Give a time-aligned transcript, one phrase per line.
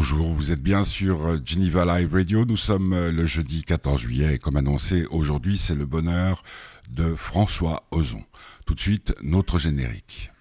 [0.00, 4.00] bonjour, vous êtes bien sur euh, Geneva Live Radio, nous sommes euh, le jeudi 14
[4.00, 6.42] juillet et comme annoncé aujourd'hui c'est le bonheur
[6.88, 8.24] de François Ozon.
[8.64, 10.32] Tout de suite, notre générique.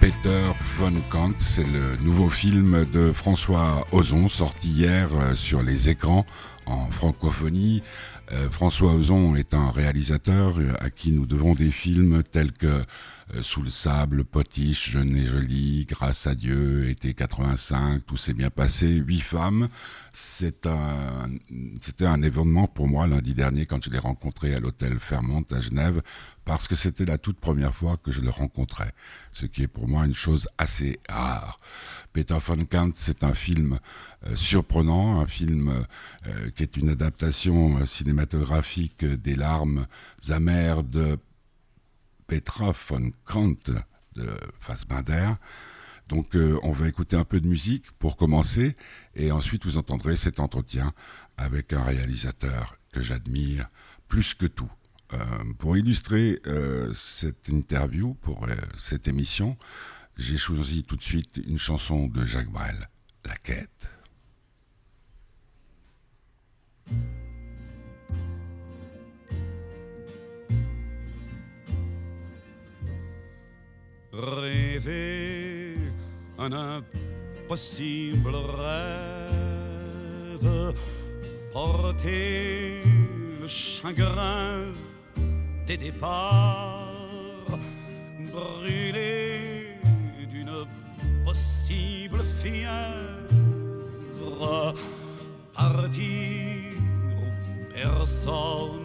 [0.00, 0.50] Peter
[1.36, 6.24] c'est le nouveau film de François Ozon sorti hier euh, sur les écrans
[6.64, 7.82] en francophonie.
[8.32, 12.82] Euh, François Ozon est un réalisateur euh, à qui nous devons des films tels que
[13.42, 18.50] Sous le sable, Potiche, Jeune et jolie, Grâce à Dieu, Été 85, Tout s'est bien
[18.50, 19.68] passé, Huit femmes.
[20.12, 25.60] C'était un événement pour moi lundi dernier quand je l'ai rencontré à l'hôtel Fairmont à
[25.60, 26.02] Genève
[26.44, 28.92] parce que c'était la toute première fois que je le rencontrais,
[29.30, 31.58] ce qui est pour moi une chose assez rare.
[32.12, 33.78] Peter von Kant, c'est un film
[34.26, 35.86] euh, surprenant, un film
[36.26, 39.86] euh, qui est une adaptation euh, cinématographique des larmes
[40.28, 41.18] amères de
[42.30, 43.58] Petra von Kant
[44.14, 45.32] de Fassbinder.
[46.08, 48.76] Donc on va écouter un peu de musique pour commencer
[49.16, 50.92] et ensuite vous entendrez cet entretien
[51.36, 53.68] avec un réalisateur que j'admire
[54.06, 54.70] plus que tout.
[55.58, 56.40] pour illustrer
[56.94, 58.46] cette interview, pour
[58.78, 59.56] cette émission,
[60.16, 62.88] j'ai choisi tout de suite une chanson de Jacques Brel,
[63.24, 63.88] La Quête.
[74.12, 75.76] Rêver
[76.36, 79.64] un impossible rêve,
[81.52, 82.82] porter
[83.40, 84.74] le chagrin
[85.66, 87.58] des départs,
[88.32, 89.76] brûler
[91.24, 92.74] possible fièvre,
[95.54, 96.72] partir
[97.16, 97.22] où
[97.72, 98.79] personne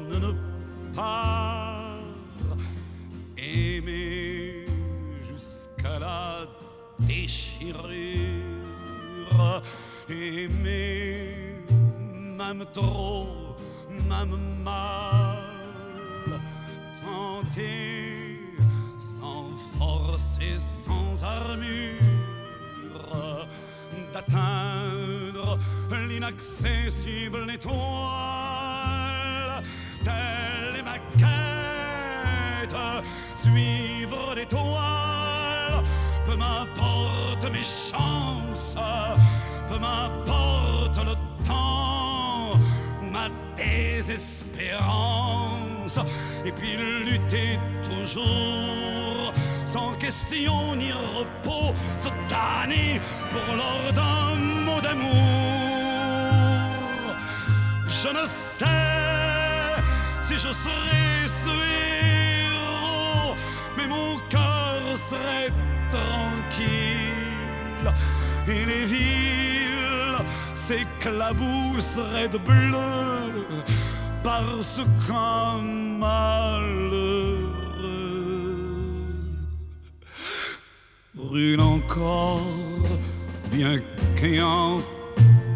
[12.76, 13.56] trop,
[13.90, 15.38] même mal,
[17.02, 18.42] tenter
[18.98, 22.02] sans force et sans armure
[24.14, 25.58] d'atteindre
[26.10, 27.74] l'inaccessible étoile.
[30.04, 32.76] Telle est ma quête,
[33.36, 35.82] suivre l'étoile.
[36.26, 38.76] Peu m'importe mes chances,
[44.06, 46.00] désespérance.
[46.46, 49.34] Et puis lutter toujours
[49.66, 55.14] sans question ni repos, se tanner pour l'ordre d'un mot d'amour.
[57.88, 58.66] Je ne sais
[60.22, 63.36] si je serai ce héros,
[63.78, 65.52] mais mon cœur serait
[65.90, 67.26] tranquille
[68.48, 69.55] et les villes
[70.68, 73.46] s'éclabousseraient de bleu
[74.24, 75.62] parce qu'un
[76.00, 77.38] malheur
[81.14, 82.42] brûle encore,
[83.52, 83.80] bien
[84.16, 84.80] qu'ayant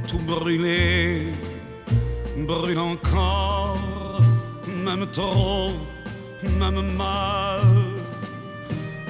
[0.07, 1.25] tout brûlé,
[2.37, 4.21] brûle encore,
[4.85, 5.71] même trop,
[6.59, 7.61] même mal,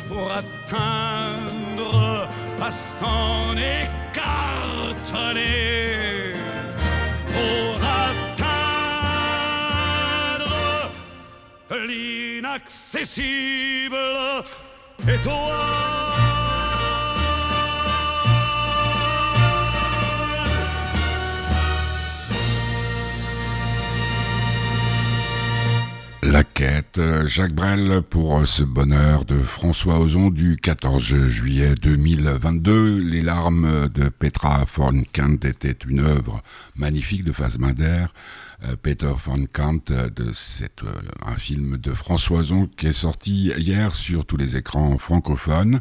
[0.08, 2.30] pour atteindre
[2.62, 3.58] à s'en
[4.10, 6.34] écarteler,
[7.32, 8.40] pour atteindre
[11.88, 13.96] l'inaccessible
[15.08, 16.29] étoile.
[26.32, 33.00] La quête, Jacques Brel pour ce bonheur de François Ozon du 14 juillet 2022.
[33.00, 36.44] Les larmes de Petra von Kant étaient une œuvre
[36.76, 38.06] magnifique de Fassbinder
[38.66, 40.94] euh, Peter von Kant, euh, de cette, euh,
[41.26, 45.80] un film de François Ozon qui est sorti hier sur tous les écrans francophones.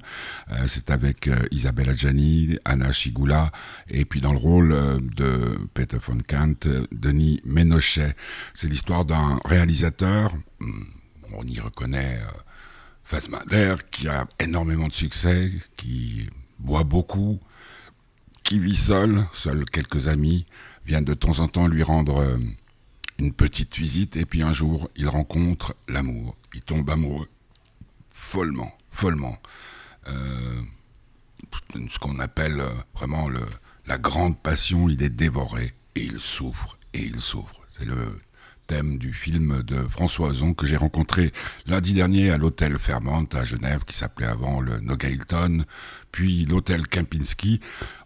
[0.67, 3.51] C'est avec Isabelle Adjani, Anna Chigula,
[3.89, 8.15] et puis dans le rôle de Peter von Kant, Denis Ménochet.
[8.55, 10.35] C'est l'histoire d'un réalisateur,
[11.35, 12.21] on y reconnaît
[13.05, 17.41] Fassbinder, qui a énormément de succès, qui boit beaucoup,
[18.45, 20.47] qui vit seul, seul quelques amis,
[20.85, 22.39] viennent de temps en temps lui rendre
[23.19, 26.37] une petite visite, et puis un jour, il rencontre l'amour.
[26.55, 27.29] Il tombe amoureux.
[28.11, 29.37] Follement, follement.
[30.09, 30.63] Euh,
[31.91, 33.29] ce qu'on appelle euh, vraiment
[33.87, 35.75] la grande passion, il est dévoré.
[35.95, 37.61] et il souffre et il souffre.
[37.69, 38.21] C'est le
[38.69, 41.33] thème du film de François Ozon que j'ai rencontré
[41.67, 45.65] lundi dernier à l'hôtel Fairmont à Genève, qui s'appelait avant le Nogailton,
[46.13, 47.61] puis l'hôtel Kempinski.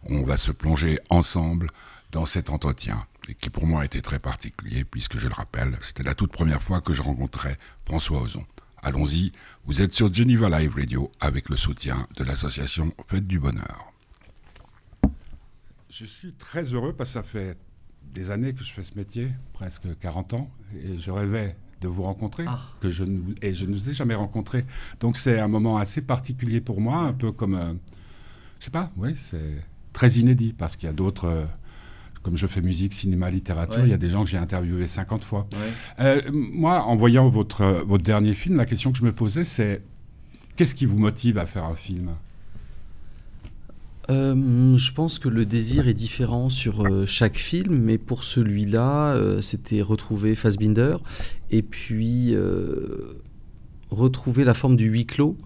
[0.04, 1.68] On va se plonger ensemble
[2.12, 5.76] dans cet entretien, et qui pour moi a été très particulier, puisque je le rappelle,
[5.82, 8.46] c'était la toute première fois que je rencontrais François Ozon.
[8.84, 9.32] Allons-y,
[9.64, 13.92] vous êtes sur Geneva Live Radio avec le soutien de l'association Fête du Bonheur.
[15.90, 17.58] Je suis très heureux parce que ça fait
[18.14, 22.02] des années que je fais ce métier, presque 40 ans, et je rêvais de vous
[22.02, 22.60] rencontrer, Ah.
[22.80, 24.64] que je ne, et je ne vous ai jamais rencontré.
[25.00, 27.72] Donc c'est un moment assez particulier pour moi, un peu comme, euh,
[28.60, 29.62] je sais pas, oui, c'est
[29.92, 31.44] très inédit, parce qu'il y a d'autres, euh,
[32.22, 33.86] comme je fais musique, cinéma, littérature, Ouais.
[33.88, 35.48] il y a des gens que j'ai interviewés 50 fois.
[35.54, 35.58] Ouais.
[36.00, 39.44] Euh, moi, en voyant votre, euh, votre dernier film, la question que je me posais,
[39.44, 39.82] c'est
[40.54, 42.10] qu'est-ce qui vous motive à faire un film?
[44.10, 49.14] Euh, je pense que le désir est différent sur euh, chaque film, mais pour celui-là,
[49.14, 50.96] euh, c'était retrouver Fassbinder
[51.50, 52.34] et puis
[53.90, 55.36] retrouver la forme du huis clos,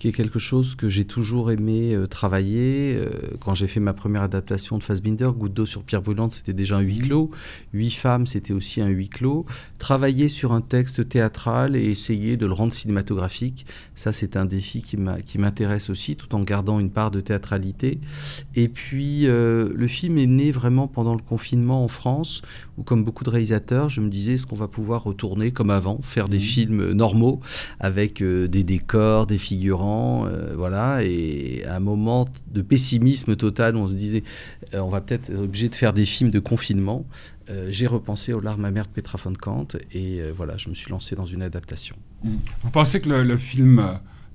[0.00, 2.96] qui est quelque chose que j'ai toujours aimé euh, travailler.
[2.96, 6.54] Euh, quand j'ai fait ma première adaptation de Fassbinder, Goutte d'eau sur pierre brûlante, c'était
[6.54, 7.30] déjà un huis clos.
[7.74, 9.44] Huit femmes, c'était aussi un huis clos.
[9.78, 14.82] Travailler sur un texte théâtral et essayer de le rendre cinématographique, ça c'est un défi
[14.82, 18.00] qui m'intéresse aussi, tout en gardant une part de théâtralité.
[18.54, 22.40] Et puis euh, le film est né vraiment pendant le confinement en France,
[22.78, 26.00] où comme beaucoup de réalisateurs, je me disais, est-ce qu'on va pouvoir retourner comme avant,
[26.00, 26.42] faire des Mhm.
[26.42, 27.40] films normaux,
[27.80, 33.88] avec des décors, des figurants, euh, voilà, et à un moment de pessimisme total, on
[33.88, 34.22] se disait,
[34.74, 37.04] euh, on va peut-être être obligé de faire des films de confinement.
[37.48, 40.90] Euh, j'ai repensé aux larmes amères de Petra von Kant, et voilà, je me suis
[40.90, 41.96] lancé dans une adaptation.
[42.22, 43.82] Vous pensez que le, film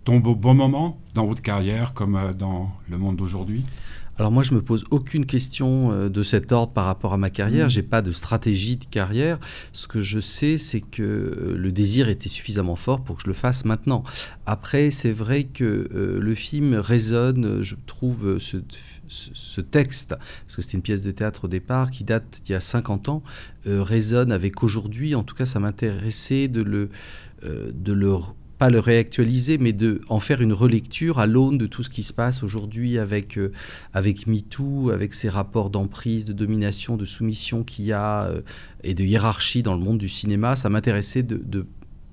[0.03, 3.63] tombe au bon moment dans votre carrière, comme dans le monde d'aujourd'hui?
[4.17, 7.29] Alors moi, je me pose aucune question euh, de cet ordre par rapport à ma
[7.29, 7.65] carrière.
[7.65, 7.69] Mhm.
[7.69, 9.39] J'ai pas de stratégie de carrière.
[9.73, 13.27] Ce que je sais, c'est que euh, le désir était suffisamment fort pour que je
[13.27, 14.03] le fasse maintenant.
[14.45, 18.57] Après, c'est vrai que euh, le film résonne, je trouve, ce,
[19.09, 20.15] ce- ce texte,
[20.45, 23.09] parce que c'était une pièce de théâtre au départ qui date d'il y a 50
[23.09, 23.21] ans,
[23.67, 25.13] euh, résonne avec aujourd'hui.
[25.15, 26.89] En tout cas, ça m'intéressait de le,
[27.43, 28.13] euh, de le
[28.57, 32.03] pas le réactualiser, mais de en faire une relecture à l'aune de tout ce qui
[32.03, 33.51] se passe aujourd'hui avec euh,
[33.93, 38.41] avec MeToo, avec ces rapports d'emprise, de domination, de soumission qu'il y a euh,
[38.83, 41.65] et de hiérarchie dans le monde du cinéma, ça m'intéressait de, de-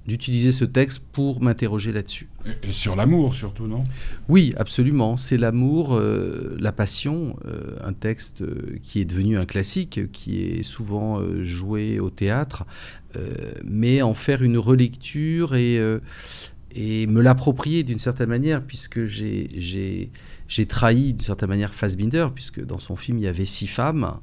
[0.07, 2.29] d'utiliser ce texte pour m'interroger là-dessus.
[2.45, 3.85] et, et sur l'amour, surtout, non?
[4.29, 5.17] Oui, absolument.
[5.17, 10.43] C'est l'amour, euh, la passion, euh, un texte euh, qui est devenu un classique, qui
[10.43, 12.65] est souvent euh, joué au théâtre,
[13.63, 15.79] mais en faire une relecture et,
[16.75, 20.11] et me l'approprier d'une certaine manière, puisque j'ai,
[20.67, 24.19] trahi d'une certaine manière Fassbinder, puisque dans son film il y avait six femmes.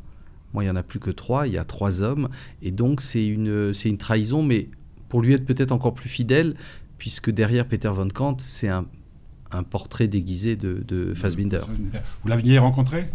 [0.56, 2.30] Moi, il n'y en a plus que trois, il y a trois hommes.
[2.64, 4.70] Et donc, c'est une, c'est une trahison, mais
[5.10, 6.56] pour lui être peut-être encore plus fidèle,
[6.98, 8.86] puisque derrière Peter von Kant, c'est un,
[9.52, 11.62] un portrait déguisé de, de Fassbinder.
[12.24, 13.10] Vous l'aviez rencontré?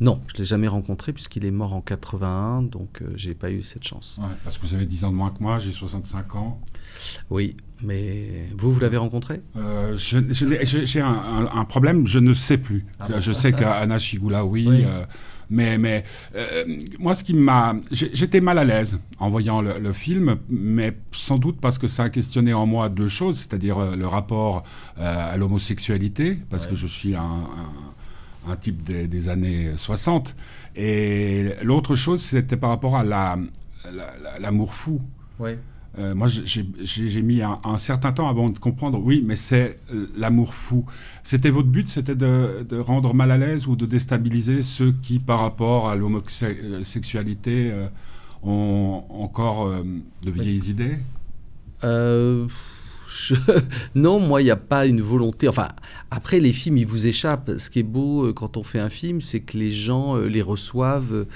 [0.00, 3.50] Non, je ne l'ai jamais rencontré, puisqu'il est mort en 81, donc euh, j'ai pas
[3.50, 4.18] eu cette chance.
[4.20, 6.60] Ouais, Parce que vous avez 10 ans de moins que moi, j'ai 65 ans.
[7.30, 9.40] Oui, mais vous, vous l'avez rencontré?
[9.56, 12.84] Euh, J'ai un, un- un problème, je ne sais plus.
[13.00, 14.66] Ah je, bon je sais qu'Anna Chigula, oui.
[14.68, 14.84] Oui.
[14.86, 15.04] euh,
[15.50, 16.04] mais mais
[16.34, 16.64] euh,
[16.98, 17.74] moi, ce qui m'a.
[17.90, 22.04] J'étais mal à l'aise en voyant le, le film, mais sans doute parce que ça
[22.04, 24.62] a questionné en moi deux choses, c'est-à-dire euh, le rapport
[24.98, 26.70] euh, à l'homosexualité, parce Ouais.
[26.70, 30.34] que je suis un, un- un type des, des années 60.
[30.76, 33.36] Et l'autre chose, c'était par rapport à la-
[33.84, 35.00] la- la- l'amour fou.
[35.38, 35.52] Oui.
[35.98, 40.06] Euh, moi, j'ai- mis un, un certain temps avant de comprendre, oui, mais c'est euh,
[40.16, 40.84] l'amour fou.
[41.24, 45.18] C'était votre but, c'était de, de rendre mal à l'aise ou de déstabiliser ceux qui,
[45.18, 47.88] par rapport à l'homosexualité, euh,
[48.44, 49.82] ont encore euh,
[50.22, 50.98] de vieilles idées?
[53.08, 53.34] Je-
[53.94, 55.48] Non, moi, il n'y a pas une volonté.
[55.48, 55.68] Enfin,
[56.10, 57.50] après, les films, ils vous échappent.
[57.58, 61.26] Ce qui est beau quand on fait un film, c'est que les gens les reçoivent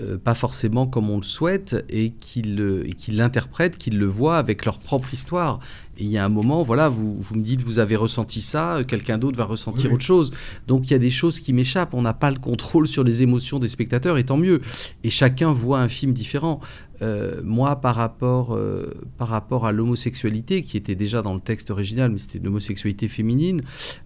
[0.00, 4.64] euh, pas forcément comme on le souhaite et qu'ils qu'ils l'interprètent, qu'ils le voient avec
[4.64, 5.60] leur propre histoire.
[5.98, 8.78] Et il y a un moment, voilà, vous, vous me dites, vous avez ressenti ça,
[8.88, 10.32] quelqu'un d'autre va ressentir Oui, autre chose.
[10.66, 11.94] Donc il y a des choses qui m'échappent.
[11.94, 14.60] On n'a pas le contrôle sur les émotions des spectateurs, et tant mieux.
[15.04, 16.60] Et chacun voit un film différent.
[17.02, 21.70] Euh, moi, par rapport, euh, par rapport à l'homosexualité, qui était déjà dans le texte
[21.70, 23.60] original, mais c'était l'homosexualité féminine,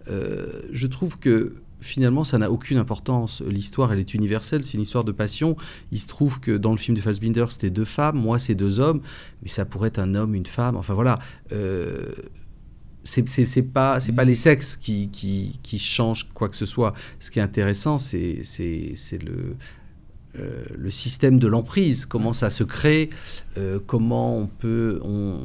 [0.06, 3.42] je trouve que finalement, ça n'a aucune importance.
[3.42, 5.56] L'histoire, elle est universelle, c'est une histoire de passion.
[5.92, 8.80] Il se trouve que dans le film de Fassbinder, c'était deux femmes, moi, c'est deux
[8.80, 9.00] hommes,
[9.42, 11.18] mais ça pourrait être un homme, une femme, enfin voilà.
[11.52, 12.12] Euh,
[13.04, 16.92] c'est pas les sexes qui, changent quoi que ce soit.
[17.20, 18.42] Ce qui est intéressant, c'est
[19.22, 19.56] le
[20.38, 23.10] euh, le système de l'emprise, comment ça se crée,
[23.56, 25.38] euh, comment on peut, on,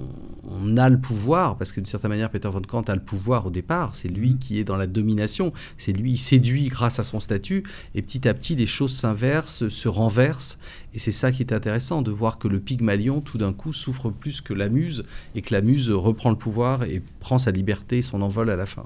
[0.49, 3.47] on, a le pouvoir, parce que d'une certaine manière, Peter von Kant a le pouvoir
[3.47, 7.03] au départ, c'est lui qui est dans la domination, c'est lui, il séduit grâce à
[7.03, 7.63] son statut,
[7.95, 10.59] et petit à petit, les choses s'inversent, se renversent,
[10.93, 14.09] et c'est ça qui est intéressant, de voir que le Pygmalion, tout d'un coup, souffre
[14.09, 15.03] plus que la muse,
[15.35, 18.65] et que la muse reprend le pouvoir et prend sa liberté son envol à la
[18.65, 18.85] fin.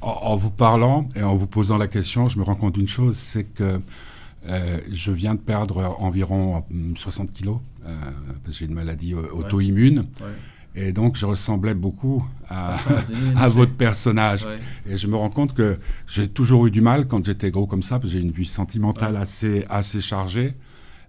[0.00, 2.88] En, en vous parlant et en vous posant la question, je me rends compte d'une
[2.88, 3.80] chose, c'est que
[4.46, 6.64] euh, je viens de perdre environ
[6.96, 7.94] 60 kilos, euh,
[8.42, 10.06] parce que j'ai une maladie auto-immune.
[10.20, 10.26] Ouais.
[10.76, 12.76] Et donc, je ressemblais beaucoup à,
[13.36, 14.44] à votre personnage.
[14.44, 14.58] Ouais.
[14.90, 17.82] Et je me rends compte que j'ai toujours eu du mal quand j'étais gros comme
[17.82, 20.54] ça, parce que j'ai une vie sentimentale assez, assez chargée.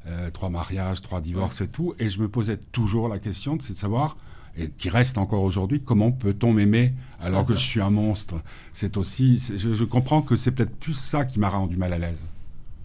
[0.07, 1.95] Euh, trois mariages, trois divorces et tout.
[1.97, 4.17] Et je me posais toujours la question, de savoir,
[4.55, 8.35] et qui reste encore aujourd'hui, comment peut-on m'aimer alors que je suis un monstre?
[8.71, 11.97] C'est aussi, je, je comprends que c'est peut-être plus ça qui m'a rendu mal à
[11.97, 12.19] l'aise.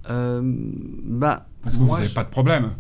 [0.09, 2.71] Euh, bah, Parce que moi, vous n'avez pas de problème.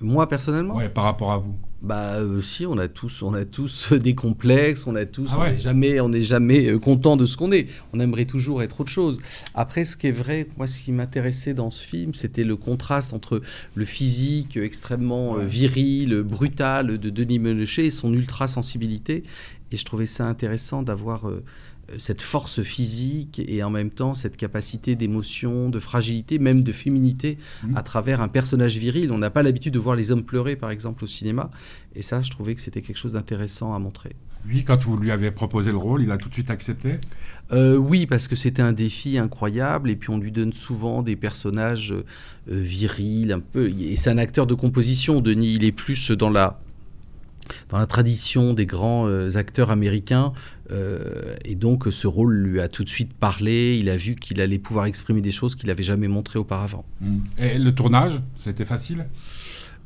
[0.00, 1.54] Moi, personnellement Oui, par rapport à vous.
[1.82, 5.40] Bah, euh, si, on a tous, on a tous des complexes, on a tous, ah
[5.40, 5.48] ouais.
[5.48, 7.68] on n'est jamais, on n'est jamais euh, content de ce qu'on est.
[7.92, 9.18] On aimerait toujours être autre chose.
[9.54, 13.12] Après, ce qui est vrai, moi, ce qui m'intéressait dans ce film, c'était le contraste
[13.12, 13.42] entre
[13.74, 15.46] le physique extrêmement ouais.
[15.46, 19.22] viril, brutal de Denis Ménochet et son ultra sensibilité.
[19.72, 21.42] Et je trouvais ça intéressant d'avoir euh,
[21.98, 27.38] cette force physique et en même temps cette capacité d'émotion, de fragilité, même de féminité
[27.62, 27.76] mmh.
[27.76, 29.12] à travers un personnage viril.
[29.12, 31.50] On n'a pas l'habitude de voir les hommes pleurer, par exemple, au cinéma.
[31.94, 34.16] Et ça, je trouvais que c'était quelque chose d'intéressant à montrer.
[34.46, 36.98] Lui, quand vous lui avez proposé le rôle, il a tout de suite accepté?
[37.52, 39.90] Euh, Oui, parce que c'était un défi incroyable.
[39.90, 42.02] Et puis on lui donne souvent des personnages euh,
[42.48, 43.68] virils, un peu.
[43.68, 45.54] Et c'est un acteur de composition, Denis.
[45.54, 46.60] Il est plus dans la
[47.68, 50.32] dans la tradition des grands euh, acteurs américains.
[50.70, 53.76] Euh, et donc ce rôle lui a tout de suite parlé.
[53.78, 56.84] Il a vu qu'il allait pouvoir exprimer des choses qu'il n'avait jamais montrées auparavant.
[57.00, 57.18] Mmh.
[57.38, 59.06] Et le tournage, c'était facile?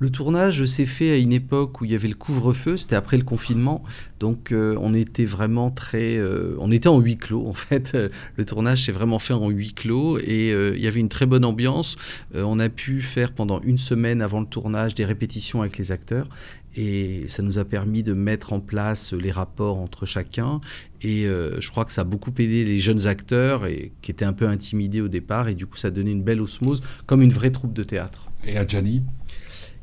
[0.01, 3.19] Le tournage s'est fait à une époque où il y avait le couvre-feu, c'était après
[3.19, 3.85] le confinement,
[4.19, 7.95] donc euh, on était vraiment très, euh, on était en huis clos en fait.
[8.37, 11.27] Le tournage s'est vraiment fait en huis clos et euh, il y avait une très
[11.27, 11.99] bonne ambiance.
[12.35, 16.31] on a pu faire pendant une semaine avant le tournage des répétitions avec les acteurs
[16.77, 20.61] et ça nous a permis de mettre en place les rapports entre chacun.
[21.03, 24.25] Et euh, je crois que ça a beaucoup aidé les jeunes acteurs et, qui étaient
[24.25, 25.49] un peu intimidés au départ.
[25.49, 28.31] Et du coup, ça a donné une belle osmose, comme une vraie troupe de théâtre.
[28.45, 29.03] Et Adjani?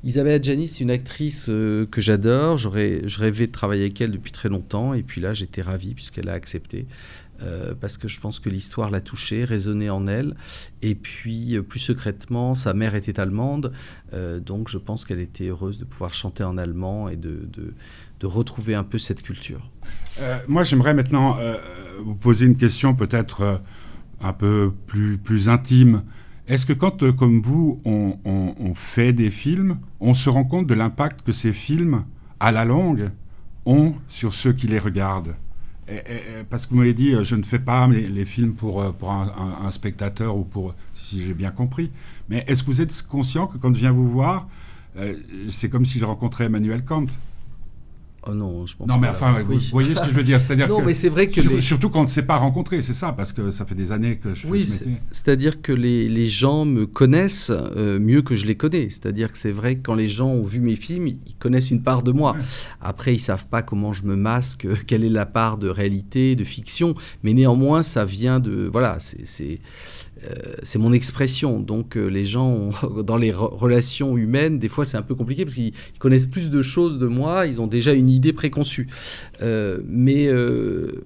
[0.03, 2.57] Isabelle Adjani, c'est une actrice euh, que j'adore.
[2.57, 4.93] Je rêvais de travailler avec elle depuis très longtemps.
[4.93, 6.85] Et puis là, j'étais ravi puisqu'elle a accepté.
[7.41, 10.35] Euh, parce que je pense que l'histoire l'a touchée, résonné en elle.
[10.81, 13.71] Et puis, euh, plus secrètement, sa mère était allemande,
[14.13, 17.47] euh, donc je pense qu'elle était heureuse de pouvoir chanter en allemand et de,
[18.23, 19.69] retrouver un peu cette culture.
[20.47, 21.37] Moi, j'aimerais maintenant
[22.03, 23.61] vous poser une question peut-être
[24.19, 26.03] un peu plus, intime.
[26.47, 31.21] Est-ce que quand, comme vous, on, fait des films, on se rend compte de l'impact
[31.21, 32.05] que ces films,
[32.39, 33.11] à la longue,
[33.65, 35.35] ont sur ceux qui les regardent?
[36.49, 38.93] Parce que vous m'avez dit, je ne fais pas les, films pour, un,
[39.63, 41.91] un, spectateur ou pour, si j'ai bien compris.
[42.29, 44.47] Mais est-ce que vous êtes conscient que quand je viens vous voir,
[44.97, 45.15] euh,
[45.49, 47.07] c'est comme si je rencontrais Emmanuel Kant?
[48.25, 49.57] Oh non, je pense non, mais enfin, oui.
[49.57, 51.51] vous voyez ce que je veux dire C'est-à-dire non, que, mais c'est vrai que sur,
[51.51, 51.61] les...
[51.61, 54.17] surtout quand on ne s'est pas rencontré, c'est ça, parce que ça fait des années
[54.17, 54.83] que je oui, ce.
[55.11, 58.89] C'est-à-dire que les, les, gens me connaissent euh, mieux que je les connais.
[58.89, 61.83] C'est-à-dire que c'est vrai que quand les gens ont vu mes films, ils connaissent une
[61.83, 62.33] part de moi.
[62.33, 62.39] Ouais.
[62.81, 66.43] Après, ils savent pas comment je me masque, quelle est la part de réalité, de
[66.43, 69.59] fiction, mais néanmoins, ça vient de voilà, c'est
[70.16, 70.16] euh,
[70.63, 71.59] c'est mon expression.
[71.59, 72.69] Donc euh, les gens,
[73.03, 76.49] dans les re relations humaines, des fois c'est un peu compliqué parce qu'ils connaissent plus
[76.49, 78.87] de choses de moi, ils ont déjà une idée préconçue.
[79.41, 81.03] Euh, mais euh,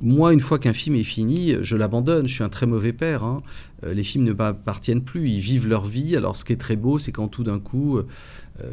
[0.00, 2.28] moi, une fois qu'un film est fini, je l'abandonne.
[2.28, 3.24] Je suis un très mauvais père.
[3.24, 3.42] Hein.
[3.84, 5.28] Euh, les films ne m'appartiennent plus.
[5.28, 6.16] Ils vivent leur vie.
[6.16, 8.06] Alors, ce qui est très beau, c'est quand tout d'un coup, euh,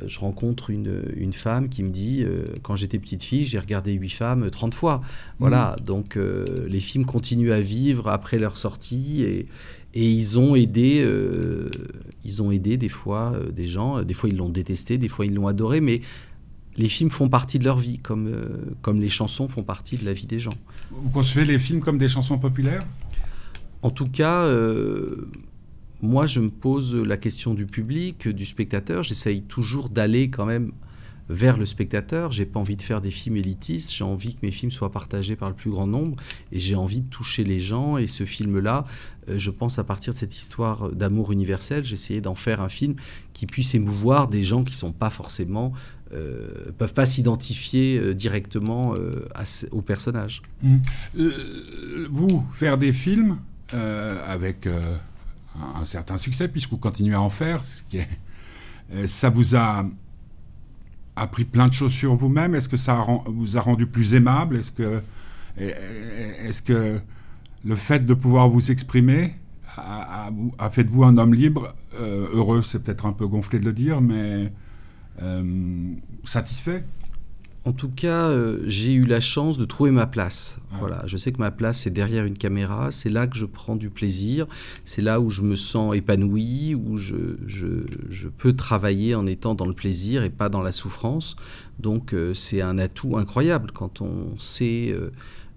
[0.05, 3.93] je rencontre une, une, femme qui me dit euh, Quand j'étais petite fille, j'ai regardé
[3.93, 5.01] huit femmes 30 fois.
[5.39, 5.75] Voilà.
[5.79, 5.83] Mmh.
[5.85, 9.23] Donc, euh, les films continuent à vivre après leur sortie.
[9.23, 9.47] Et,
[9.93, 11.69] et ils ont aidé, euh,
[12.23, 14.03] ils ont aidé des fois des gens.
[14.03, 14.97] Des fois, ils l'ont détesté.
[14.97, 15.81] Des fois, ils l'ont adoré.
[15.81, 16.01] Mais
[16.77, 20.05] les films font partie de leur vie, comme, euh, comme les chansons font partie de
[20.05, 20.53] la vie des gens.
[20.91, 22.83] Vous concevez les films comme des chansons populaires?
[23.81, 25.29] En tout cas, euh,
[26.01, 29.03] moi je me pose la question du public, du spectateur.
[29.03, 30.71] J'essaye toujours d'aller quand même
[31.27, 32.31] vers le spectateur.
[32.31, 33.91] J'ai pas envie de faire des films élitistes.
[33.91, 36.15] J'ai envie que mes films soient partagés par le plus grand nombre.
[36.51, 37.97] Et j'ai envie de toucher les gens.
[37.97, 38.85] Et ce film-là,
[39.29, 42.69] euh, je pense à partir de cette histoire d'amour universel, j'ai essayé d'en faire un
[42.69, 42.95] film
[43.33, 45.73] qui puisse émouvoir des gens qui sont pas forcément
[46.13, 49.27] euh, peuvent pas s'identifier euh, directement euh,
[49.71, 50.43] au personnage.
[50.61, 50.77] Mmh.
[52.11, 53.39] vous faire des films
[54.27, 54.69] avec
[55.75, 57.63] un, certain succès, puisque vous continuez à en faire.
[57.63, 58.07] Ce qui est,
[58.93, 59.85] euh, ça vous a
[61.15, 62.55] appris plein de choses sur vous-même.
[62.55, 64.57] Est-ce que ça vous a rendu plus aimable?
[64.57, 65.01] Est-ce que,
[65.57, 66.99] est que
[67.63, 69.35] le fait de pouvoir vous exprimer
[69.77, 71.73] a fait de vous un homme libre?
[71.99, 74.51] Euh, Heureux, c'est peut-être un peu gonflé de le dire, mais
[75.21, 75.93] euh,
[76.25, 76.83] satisfait?
[77.65, 80.59] En tout cas, euh, j'ai eu la chance de trouver ma place.
[80.71, 80.75] Ah.
[80.79, 83.75] Voilà, je sais que ma place c'est derrière une caméra, c'est là que je prends
[83.75, 84.45] du plaisir,
[84.85, 89.55] c'est là où je me sens épanoui, où je, je- je peux travailler en étant
[89.55, 91.35] dans le plaisir et pas dans la souffrance.
[91.79, 95.11] Donc euh, c'est un atout incroyable quand on sait euh,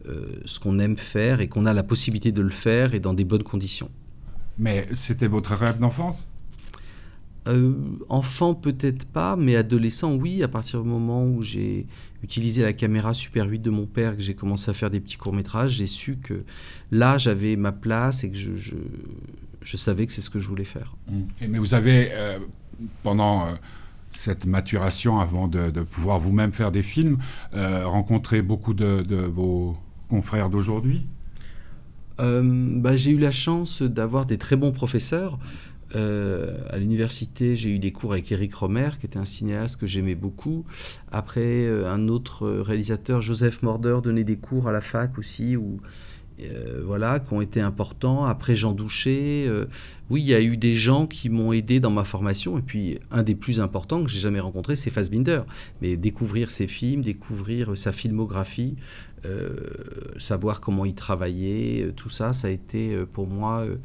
[0.08, 3.12] euh, ce qu'on aime faire et qu'on a la possibilité de le faire et dans
[3.12, 3.90] des bonnes conditions.
[4.56, 6.26] Mais c'était votre rêve d'enfance?
[7.48, 7.72] Euh,
[8.10, 11.86] enfant, peut-être pas, mais adolescent, oui, à partir du moment où j'ai
[12.22, 15.16] utilisé la caméra Super 8 de mon père, que j'ai commencé à faire des petits
[15.16, 16.44] courts-métrages, j'ai su que
[16.90, 18.76] là, j'avais ma place et que je, je,
[19.62, 20.94] je savais que c'est ce que je voulais faire.
[21.40, 22.38] Et- Mais vous avez, euh,
[23.02, 23.54] pendant euh,
[24.10, 27.18] cette maturation, avant de, de pouvoir vous-même faire des films,
[27.54, 29.76] euh, rencontré beaucoup de, de vos
[30.08, 31.06] confrères d'aujourd'hui?
[32.20, 35.38] Euh, bah, j'ai eu la chance d'avoir des très bons professeurs.
[35.94, 39.86] Euh, à l'université, j'ai eu des cours avec Eric Romer, qui était un cinéaste que
[39.86, 40.64] j'aimais beaucoup.
[41.10, 45.80] Après, euh, un autre réalisateur, Joseph Morder, donnait des cours à la fac aussi, où,
[46.40, 48.24] euh, voilà, qui ont été importants.
[48.24, 49.46] Après, Jean Douché.
[49.48, 49.66] euh,
[50.10, 52.58] oui, il y a eu des gens qui m'ont aidé dans ma formation.
[52.58, 55.42] Et puis, un des plus importants que j'ai jamais rencontré, c'est Fassbinder.
[55.82, 58.76] Mais découvrir ses films, découvrir sa filmographie,
[59.24, 59.56] euh,
[60.18, 63.76] savoir comment il travaillait, euh, tout ça, ça a été euh, pour moi euh,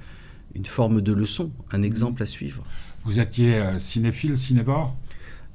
[0.56, 2.64] une forme de leçon, un exemple à suivre.
[3.06, 4.96] Vous étiez euh, cinéphile, cinébore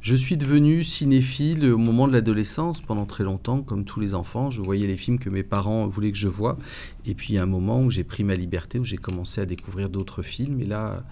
[0.00, 4.50] Je suis devenu cinéphile au moment de l'adolescence pendant très longtemps, comme tous les enfants.
[4.50, 6.58] Je voyais les films que mes parents voulaient que je voie.
[7.06, 9.40] Et puis il y a un moment où j'ai pris ma liberté, où j'ai commencé
[9.40, 10.60] à découvrir d'autres films.
[10.60, 11.04] Et là,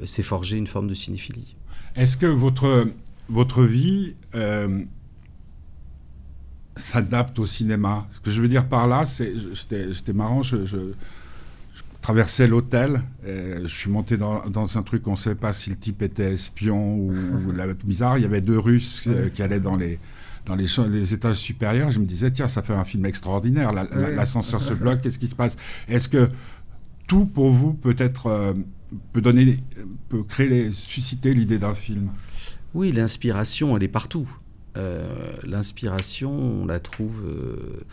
[0.00, 1.56] euh, s'est forgé une forme de cinéphilie.
[1.96, 2.86] Est-ce que votre,
[3.28, 4.84] votre vie euh,
[6.76, 8.06] s'adapte au cinéma?
[8.10, 9.32] Ce que je veux dire par là, c'est,
[9.92, 10.92] j'étais marrant, je, je- je
[12.00, 13.02] traversais l'hôtel,
[13.62, 16.32] je suis monté dans, dans un truc, on ne savait pas si le type était
[16.32, 18.18] espion ou, ou la bizarre.
[18.18, 19.98] Il y avait deux Russes euh, qui allaient dans les
[20.46, 20.66] dans les,
[21.12, 24.14] étages supérieurs, je me disais, tiens, ça fait un film extraordinaire, La- la- Ouais.
[24.16, 25.58] l'ascenseur se bloque, qu'est-ce qui se passe?
[25.86, 26.30] Est-ce que
[27.06, 28.54] tout pour vous peut être, euh,
[29.12, 29.58] peut donner,
[30.08, 32.08] peut créer, les- susciter l'idée d'un film?
[32.74, 34.28] Oui, l'inspiration, elle est partout.
[34.78, 37.84] Euh, l'inspiration, on la trouve euh,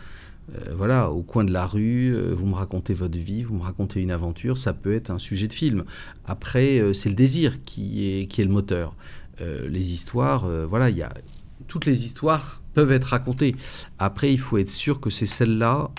[0.54, 2.14] euh, voilà, au coin de la rue.
[2.14, 5.18] euh, vous me racontez votre vie, vous me racontez une aventure, ça peut être un
[5.18, 5.84] sujet de film.
[6.26, 8.94] Après, euh, c'est le désir qui est, le moteur.
[9.40, 11.12] Les histoires, voilà, il y a,
[11.68, 13.54] toutes les histoires peuvent être racontées.
[14.00, 15.92] Après, il faut être sûr que c'est celle-là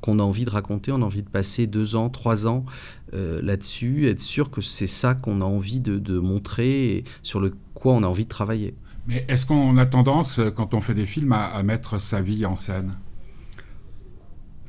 [0.00, 2.64] qu'on a envie de raconter, on a envie de passer deux ans, trois ans
[3.12, 7.92] là-dessus, être sûr que c'est ça qu'on a envie de, montrer et sur le quoi
[7.92, 8.74] on a envie de travailler.
[9.06, 12.56] Mais est-ce qu'on a tendance, quand on fait des films, à mettre sa vie en
[12.56, 12.96] scène?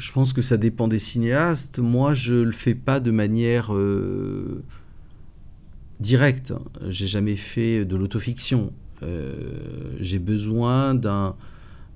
[0.02, 1.78] Je pense que ça dépend des cinéastes.
[1.78, 4.64] Moi, je le fais pas de manière euh,
[6.00, 6.56] directe.
[6.90, 8.74] J'ai jamais fait de l'autofiction.
[9.04, 9.36] Euh,
[10.00, 11.36] j'ai besoin d'un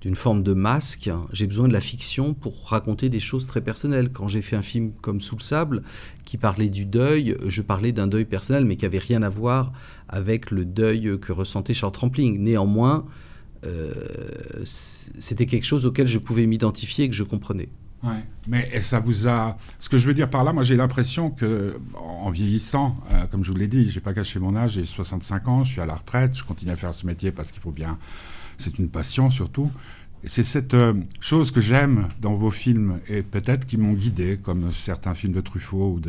[0.01, 1.09] d'une forme de masque.
[1.33, 4.11] J'ai besoin de la fiction pour raconter des choses très personnelles.
[4.11, 5.81] Quand j'ai fait un film comme Sous le sable,
[6.25, 9.73] qui parlait du deuil, je parlais d'un deuil personnel, mais qui avait rien à voir
[10.09, 12.37] avec le deuil que ressentait Charles Trampling.
[12.37, 13.07] Néanmoins,
[13.65, 13.91] euh,
[14.63, 17.69] c'était quelque chose auquel je pouvais m'identifier et que je comprenais.
[18.03, 18.23] Ouais.
[18.47, 19.57] Mais ça vous a.
[19.79, 23.43] Ce que je veux dire par là, moi j'ai l'impression que, en vieillissant, euh, comme
[23.43, 25.85] je vous l'ai dit, j'ai pas caché mon âge, j'ai 65 ans, je suis à
[25.85, 27.97] la retraite, je continue à faire ce métier parce qu'il faut bien.
[28.57, 29.71] C'est une passion surtout.
[30.23, 34.71] C'est cette euh, chose que j'aime dans vos films et peut-être qui m'ont guidé, comme
[34.71, 35.99] certains films de Truffaut ou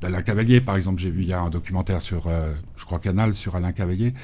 [0.00, 1.00] d'Alain Cavalier, par exemple.
[1.00, 4.14] J'ai vu il y a un documentaire sur, euh, je crois, Canal sur Alain Cavalier.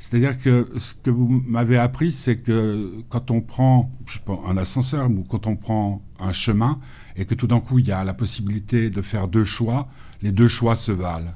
[0.00, 4.40] C'est-à-dire que ce que vous m'avez appris, c'est que quand on prend je sais pas,
[4.46, 6.80] un ascenseur ou quand on prend un chemin
[7.16, 9.88] et que tout d'un coup il y a la possibilité de faire deux choix,
[10.22, 11.34] les deux choix se valent.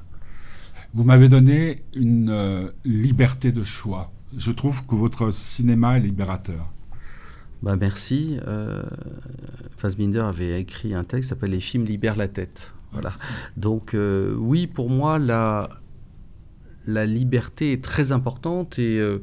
[0.95, 4.11] Vous m'avez donné une euh, liberté de choix.
[4.35, 6.73] Je trouve que votre cinéma est libérateur.
[7.61, 8.39] Bah merci.
[8.47, 8.81] Euh,
[9.77, 12.73] Fassbinder avait écrit un texte qui s'appelle Les films libèrent la tête.
[12.93, 13.11] Voilà.
[13.57, 15.69] Donc euh, oui, pour moi, la,
[16.87, 19.21] la liberté est très importante et, euh,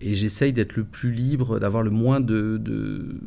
[0.00, 3.20] et j'essaye d'être le plus libre, d'avoir le moins de...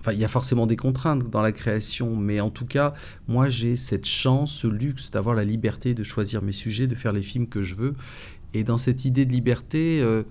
[0.00, 2.94] Enfin, il y a forcément des contraintes dans la création, mais en tout cas,
[3.28, 7.12] moi, j'ai cette chance, ce luxe d'avoir la liberté de choisir mes sujets, de faire
[7.12, 7.94] les films que je veux.
[8.54, 10.22] Et dans cette idée de liberté, euh,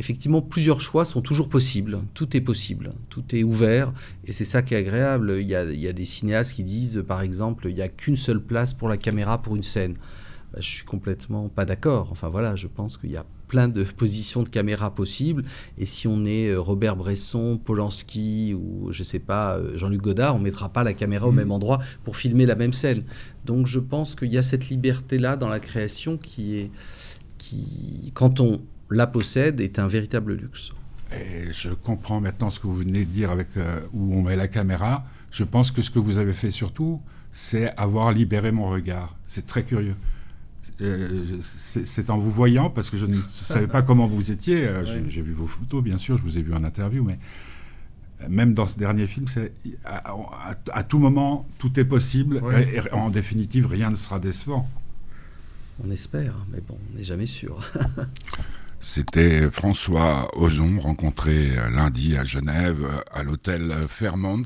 [0.00, 2.00] effectivement, plusieurs choix sont toujours possibles.
[2.12, 3.92] Tout est possible, tout est ouvert,
[4.26, 5.38] et c'est ça qui est agréable.
[5.40, 8.74] Il y a des cinéastes qui disent, par exemple, il n'y a qu'une seule place
[8.74, 9.94] pour la caméra pour une scène.
[10.54, 12.08] Bah, je suis complètement pas d'accord.
[12.12, 15.44] Enfin voilà, je pense qu'il y a plein de positions de caméra possibles.
[15.78, 20.36] Et si on est euh, Robert Bresson, Polanski ou je sais pas euh, Jean-Luc Godard,
[20.36, 21.36] on mettra pas la caméra au Mm.
[21.36, 23.02] même endroit pour filmer la même scène.
[23.44, 26.70] Donc je pense qu'il y a cette liberté là dans la création qui est
[27.38, 30.70] qui quand on la possède est un véritable luxe.
[31.12, 34.36] Et je comprends maintenant ce que vous venez de dire avec euh, où on met
[34.36, 35.04] la caméra.
[35.32, 39.16] Je pense que ce que vous avez fait surtout, c'est avoir libéré mon regard.
[39.26, 39.96] C'est très curieux.
[40.80, 44.66] Euh, c'est en vous voyant, parce que je ne savais pas comment vous étiez.
[44.66, 45.04] euh, j'ai- Ouais.
[45.08, 47.18] J'ai vu vos photos, bien sûr, je vous ai vu en interview, mais
[48.28, 49.26] même dans ce dernier film,
[49.84, 52.38] à, à- à tout moment, tout est possible.
[52.42, 52.68] Ouais.
[52.72, 54.68] Et, et en définitive, rien ne sera décevant.
[55.84, 57.58] On espère, mais bon, on n'est jamais sûr.
[58.80, 64.44] C'était François Ozon, rencontré euh, lundi à Genève, à l'hôtel Fairmont.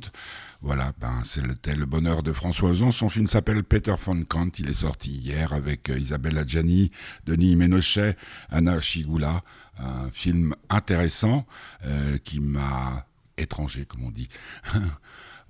[0.61, 2.90] Voilà, ben, l'hôtel Le Bonheur de François Ozon.
[2.90, 4.51] Son film s'appelle Peter von Kant.
[4.59, 6.90] Il est sorti hier avec euh, Isabelle Adjani,
[7.27, 8.16] Denis Ménochet,
[8.51, 9.42] Anna Chigula.
[9.79, 11.47] Un film intéressant
[11.85, 14.29] euh, qui m'a étranger, comme on dit.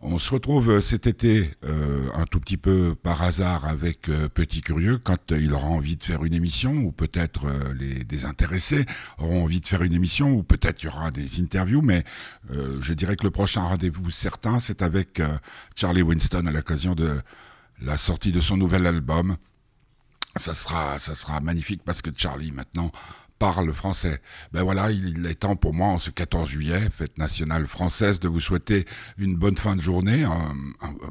[0.01, 4.29] On se retrouve euh, cet été euh, un tout petit peu par hasard avec euh,
[4.29, 8.87] Petit Curieux quand il aura envie de faire une émission ou peut-être les des intéressés
[9.19, 12.05] auront envie de faire une émission ou peut-être il y aura des interviews mais
[12.51, 15.21] je dirais que le prochain rendez-vous certain c'est avec
[15.75, 17.21] Charlie Winston à l'occasion de
[17.81, 19.37] la sortie de son nouvel album.
[20.37, 22.93] Ça sera, ça sera magnifique parce que Charlie maintenant
[23.39, 24.21] parle français.
[24.53, 28.29] Ben voilà, il est temps pour moi en ce 14 juillet, fête nationale française, de
[28.29, 30.55] vous souhaiter une bonne fin de journée, un,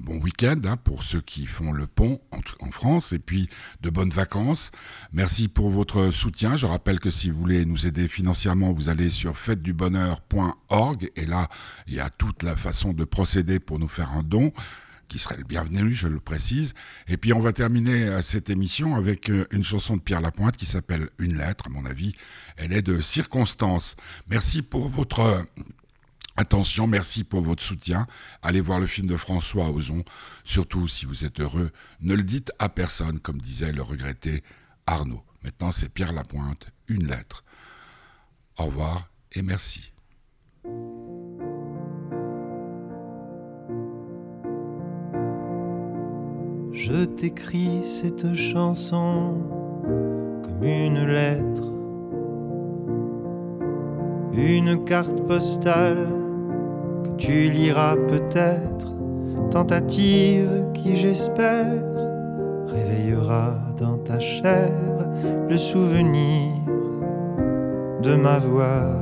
[0.01, 3.49] bon week-end hein, pour ceux qui font le pont en, en France et puis
[3.81, 4.71] de bonnes vacances.
[5.13, 6.55] Merci pour votre soutien.
[6.55, 11.49] Je rappelle que si vous voulez nous aider financièrement, vous allez sur fêtedubonheur.org et là,
[11.87, 14.51] il y a toute la façon de procéder pour nous faire un don
[15.07, 16.73] qui serait le bienvenu, je le précise.
[17.07, 20.57] Et puis on va terminer euh, cette émission avec euh, une chanson de Pierre Lapointe
[20.57, 22.13] qui s'appelle Une lettre, à mon avis.
[22.57, 23.95] Elle est de circonstance.
[24.29, 25.41] Merci pour votre euh,
[26.35, 28.07] attention, merci pour votre soutien.
[28.41, 30.03] Allez voir le film de François Ozon.
[30.43, 34.43] Surtout si vous êtes heureux, ne le dites à personne, comme disait le regretté
[34.85, 35.23] Arnaud.
[35.43, 37.43] Maintenant c'est Pierre Lapointe, Une lettre.
[38.57, 39.91] Au revoir et merci.
[46.77, 49.33] Je t'écris cette chanson
[50.43, 51.71] comme une lettre,
[54.31, 56.05] une carte postale
[57.03, 58.93] que tu liras peut-être,
[59.49, 61.81] tentative qui j'espère
[62.67, 64.69] réveillera dans ta chair
[65.49, 66.51] le souvenir
[68.03, 68.93] de ma voix.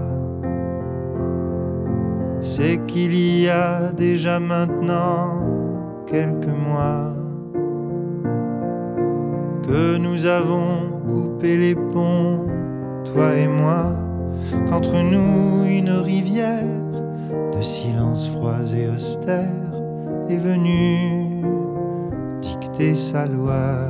[2.39, 5.43] C'est qu'il y a déjà maintenant
[6.07, 7.11] quelques mois
[9.65, 12.45] que nous avons coupé les ponts,
[13.05, 13.93] toi et moi,
[14.69, 16.61] qu'entre nous une rivière
[17.55, 19.49] de silence froid et austère
[20.29, 21.41] est venue
[22.41, 23.89] dicter sa loi.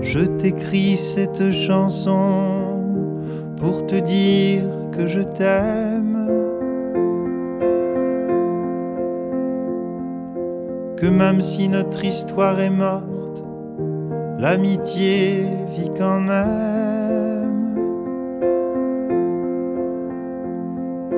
[0.00, 2.80] Je t'écris cette chanson
[3.56, 6.28] pour te dire que je t'aime.
[10.96, 13.11] Que même si notre histoire est morte,
[14.42, 17.76] l'amitié vit quand même.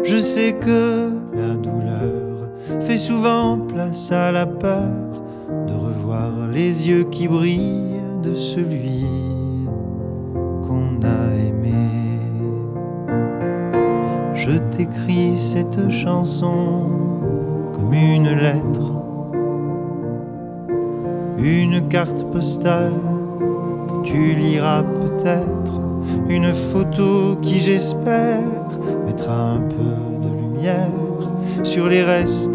[0.03, 5.23] Je sais que la douleur fait souvent place à la peur
[5.67, 9.07] de revoir les yeux qui brillent de celui
[10.67, 11.89] qu'on a aimé.
[14.35, 16.91] Je t'écris cette chanson
[17.73, 18.93] comme une lettre,
[21.39, 23.14] une carte postale
[24.05, 25.81] tu liras peut-être,
[26.29, 28.41] une photo qui j'espère
[29.07, 30.89] mettra un peu de lumière
[31.63, 32.53] sur les restes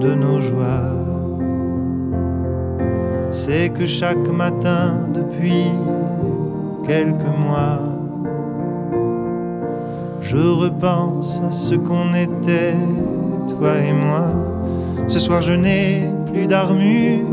[0.00, 0.92] de nos joies.
[3.30, 5.68] C'est que chaque matin depuis
[6.86, 7.80] quelques mois,
[10.20, 12.76] je repense à ce qu'on était,
[13.48, 14.26] toi et moi.
[15.08, 17.26] Ce soir je n'ai plus d'armure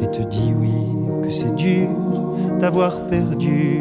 [0.00, 1.01] et te dis oui
[1.32, 1.88] c'est dur
[2.60, 3.80] d'avoir perdu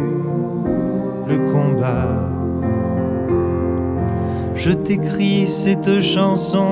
[1.27, 2.29] le combat.
[4.55, 6.65] Je t'écris cette chanson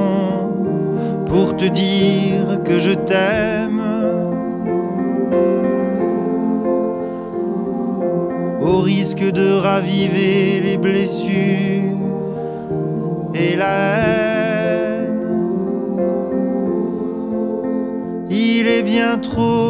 [1.28, 3.84] pour te dire que je t'aime.
[8.62, 11.98] Au risque de raviver les blessures
[13.34, 14.30] et la haine.
[18.30, 19.69] Il est bien trop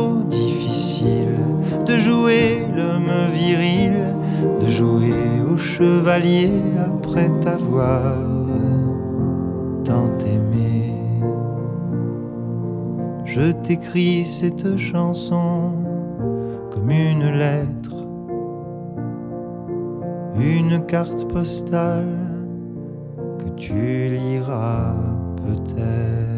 [2.00, 3.94] jouer l'homme viril,
[4.62, 5.14] de jouer
[5.52, 8.16] au chevalier après t'avoir
[9.84, 10.94] tant aimé.
[13.26, 15.74] Je t'écris cette chanson
[16.72, 17.96] comme une lettre,
[20.40, 22.18] une carte postale
[23.40, 24.96] que tu liras
[25.38, 26.29] peut-être.